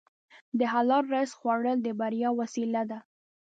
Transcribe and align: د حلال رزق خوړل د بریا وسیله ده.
د 0.59 0.59
حلال 0.73 1.03
رزق 1.13 1.35
خوړل 1.39 1.77
د 1.83 1.87
بریا 1.99 2.29
وسیله 2.39 2.81
ده. 2.89 2.99